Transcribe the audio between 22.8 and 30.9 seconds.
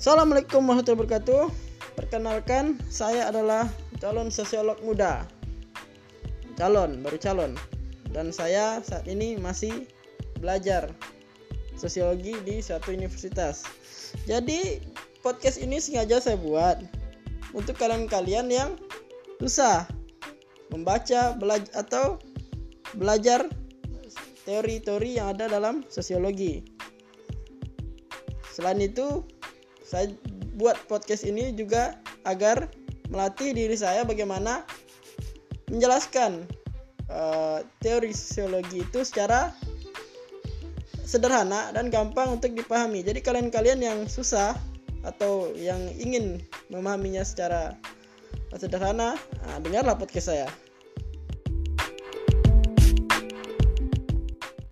belajar teori-teori yang ada dalam sosiologi. Selain itu, saya buat